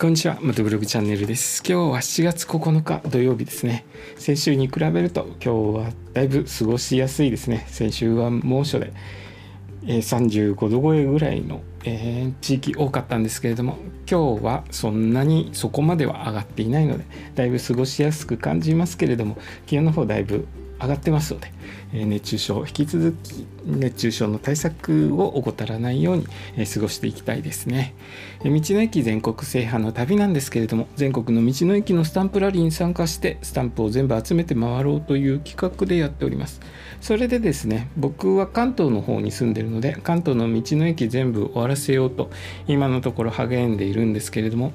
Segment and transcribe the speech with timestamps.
[0.00, 1.60] こんにちは、またブログチャンネルです。
[1.68, 3.84] 今日は7月9日土曜日ですね。
[4.16, 7.66] 先週に比べると今日はだいぶ過ごしやすいですね。
[7.68, 8.92] 先週は猛暑で、
[9.84, 13.76] えー、35度超えぐらいの、えー、地域多かったんですけれども、
[14.08, 20.46] 今日はそんなにそこまでは上がっていないので、だいぶ過ごしやすく感じますけれども、気温の方だいぶ
[20.80, 21.52] 上がってますので、
[21.92, 27.94] え熱中症引き続き熱中症の対策を怠らないように、え過ごしていきたいですね、
[28.44, 36.60] 道の駅全国制覇の旅なんですけれども全国の道の駅のスタンプラリーに参加してスタンプを全部集めて回ろうという企画でやっております。
[37.00, 42.30] それでですね僕は関東の方に住んでるので関東の道の駅全部終わらせようと
[42.66, 44.72] 今のところ励んでいるんですけれども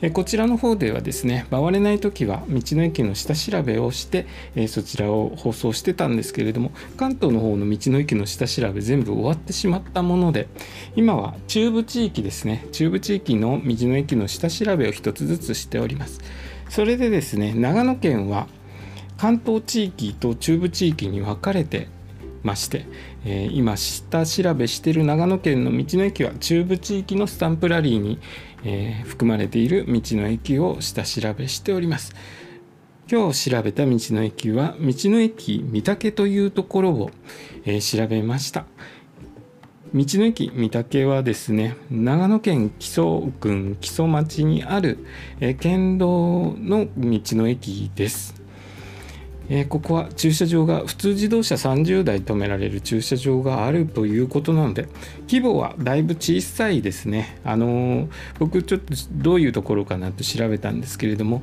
[0.00, 10.48] えこちらの方ではですね回れない時は道の駅の下調べをして、えそちらを放送してたんですけれども関東の方の道の駅の下調べ全部終わってしまったもので
[10.96, 16.20] 今は中部地域ですね中部地域の道の駅の下調べを一つずつしております
[16.68, 18.46] それでですね長野県は
[19.16, 21.88] 関東地域と中部地域に分かれて
[22.42, 22.86] まして、
[23.24, 28.18] えー、今下調べしてる長野県の道の駅は中部地域のスタンプラリーに、
[28.64, 32.14] えー、含まれている道の駅を下調べしております。
[33.10, 37.10] 今日調べた道の駅は道の駅御嶽というところを、
[37.64, 38.64] えー、調べました。
[39.94, 45.04] 道の駅御嶽はですね長野県木曽郡木曽町にある、
[45.40, 48.42] えー、県道の道の駅です。
[49.48, 54.88] えー、ここは駐車場が普通自動車30台止められる駐車場があるということなので
[55.28, 58.08] 規模はだいぶ小さいですねあのー、
[58.38, 61.42] 僕ちょっとどういうところかなと調べたんですけれども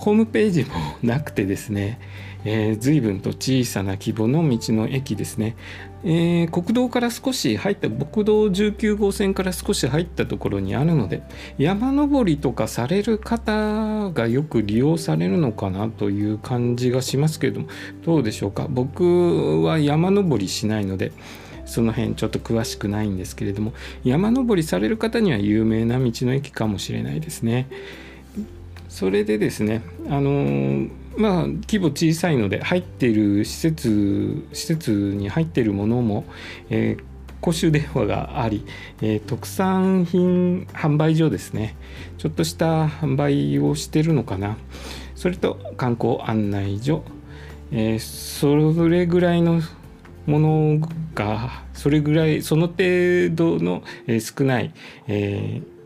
[0.00, 0.70] ホームページも
[1.02, 2.00] なくてですね、
[2.46, 5.56] えー、随分と小さな規模の道の駅ですね、
[6.04, 11.22] えー、国道から少し入った国道19号線から少し入ったところにあるので
[11.58, 17.68] 山登りとかされる方がよく利用されるのかなという感じがしますけれども
[18.02, 18.68] どうでしょうか？
[18.70, 21.12] 僕は山登りしないので
[21.66, 27.68] その辺ちょっと詳しくないんですけれども山登りされる方には有名な道の駅かもしれないですね。
[28.90, 36.24] それでですねあのまあ規模小さいので入っている施設施設に入っているものも、
[36.68, 38.66] えー公衆電話があり、
[39.00, 41.74] えー、特産品販売所ですね。
[42.18, 44.58] ちょっとした販売をしてるのかな。
[45.14, 47.02] それと観光案内所、
[47.72, 48.56] え、そ
[48.88, 49.62] れぐらいの
[50.26, 54.72] ものがそれぐらいその程度の、え、少ない、
[55.08, 55.79] えー、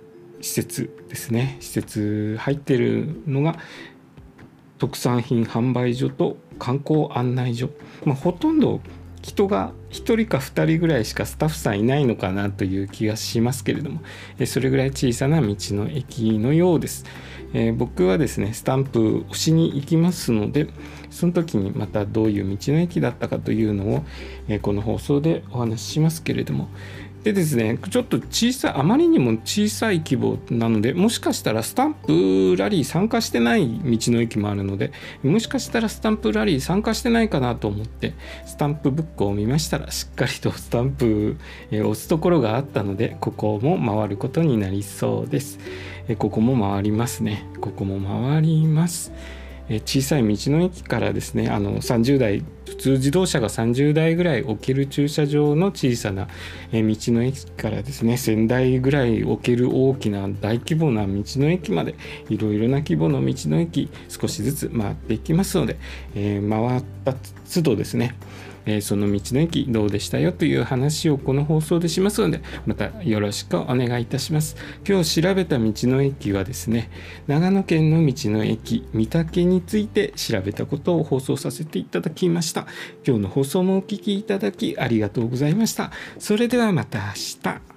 [0.45, 1.57] 施設ですね。
[1.61, 3.57] 施設入ってるのが
[4.79, 7.71] 特産品販売所と観光案内所、
[8.05, 8.81] まあ、ほとんど
[9.23, 14.03] 人が1人か2人ぐらいしかスタッフさんいないのかなという気がしますけれども
[14.45, 17.07] それぐらい小さな道の駅のようです、
[17.55, 20.69] えー、僕はですねスタンプ押しに行きますので
[21.09, 24.05] その時にまたどういう道の駅だったかというのを、
[24.49, 26.69] えー、この放送でお話ししますけれども
[27.25, 34.93] でですねちょっと小さいあまりにも小さい規模なのでもしかしたらスタンプラリー参加してない道の駅もあるので
[35.23, 38.13] もしかしたらスタンプラリー参加してないかなと思って
[38.45, 41.39] スタンプブックを見ましたらしっかりとスタンプ、
[41.71, 45.59] え押すところがあったのでここも回ることになりそうです、
[46.09, 47.47] えここも回りますね。
[47.61, 49.13] ここも回ります。
[49.69, 56.31] 小さい道の駅からですねあの30台普通自動車が30台ぐらい置ける駐車場の小さな道
[56.73, 61.95] の駅からですね1000台ぐらい置ける大きな大規模な道の駅まで
[62.29, 65.79] いろいろな規模の道の駅少しずつ回っていきますので、
[66.15, 67.15] えー、回った
[67.55, 68.15] 都度ですね
[68.67, 74.57] えー、その道の駅どうでしたよという話をこの放送でしますのでまたよろしくお願いいたします。
[74.87, 76.91] 今日調べた道の駅はですね
[77.27, 82.67] 長野県の道の駅御嶽について調べたことを放送させていただきました。
[83.07, 85.91] 今日の放送もお聴きいただきありがとうございました。
[86.19, 87.74] それではまた明日。